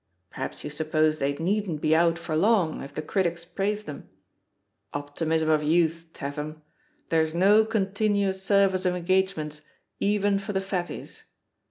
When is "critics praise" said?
3.03-3.83